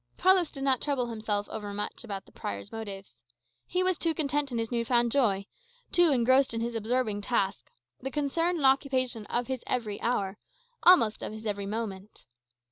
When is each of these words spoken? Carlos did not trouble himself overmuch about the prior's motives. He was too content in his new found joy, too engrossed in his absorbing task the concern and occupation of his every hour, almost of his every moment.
Carlos 0.17 0.49
did 0.49 0.63
not 0.63 0.81
trouble 0.81 1.05
himself 1.11 1.47
overmuch 1.49 2.03
about 2.03 2.25
the 2.25 2.31
prior's 2.31 2.71
motives. 2.71 3.21
He 3.67 3.83
was 3.83 3.99
too 3.99 4.15
content 4.15 4.51
in 4.51 4.57
his 4.57 4.71
new 4.71 4.83
found 4.83 5.11
joy, 5.11 5.45
too 5.91 6.09
engrossed 6.11 6.55
in 6.55 6.59
his 6.61 6.73
absorbing 6.73 7.21
task 7.21 7.69
the 7.99 8.09
concern 8.09 8.55
and 8.55 8.65
occupation 8.65 9.27
of 9.27 9.45
his 9.45 9.63
every 9.67 10.01
hour, 10.01 10.39
almost 10.81 11.21
of 11.21 11.31
his 11.33 11.45
every 11.45 11.67
moment. 11.67 12.25